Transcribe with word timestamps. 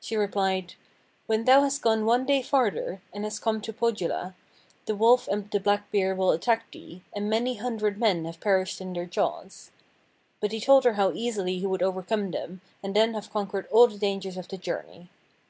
She 0.00 0.16
replied: 0.16 0.76
'When 1.26 1.44
thou 1.44 1.60
hast 1.62 1.82
gone 1.82 2.06
one 2.06 2.24
day 2.24 2.40
farther, 2.40 3.02
and 3.12 3.22
hast 3.24 3.42
come 3.42 3.60
to 3.60 3.70
Pohjola, 3.74 4.34
the 4.86 4.96
wolf 4.96 5.28
and 5.30 5.50
the 5.50 5.60
black 5.60 5.90
bear 5.92 6.14
will 6.14 6.30
attack 6.30 6.70
thee, 6.70 7.02
and 7.14 7.28
many 7.28 7.56
hundred 7.56 7.98
men 7.98 8.24
have 8.24 8.40
perished 8.40 8.80
in 8.80 8.94
their 8.94 9.04
jaws.' 9.04 9.70
But 10.40 10.52
he 10.52 10.60
told 10.62 10.84
her 10.84 10.94
how 10.94 11.12
easily 11.12 11.58
he 11.58 11.66
would 11.66 11.82
overcome 11.82 12.30
them 12.30 12.62
and 12.82 12.96
then 12.96 13.12
have 13.12 13.30
conquered 13.30 13.66
all 13.70 13.88
the 13.88 13.98
dangers 13.98 14.38
of 14.38 14.48
the 14.48 14.56
journey. 14.56 15.10